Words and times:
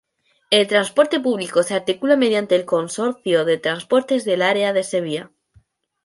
El 0.49 0.65
transporte 0.65 1.19
público 1.19 1.61
se 1.61 1.75
articula 1.75 2.15
mediante 2.15 2.55
el 2.55 2.65
Consorcio 2.65 3.45
de 3.45 3.59
Transportes 3.59 4.25
del 4.25 4.41
Área 4.41 4.73
de 4.73 4.83
Sevilla. 4.83 5.29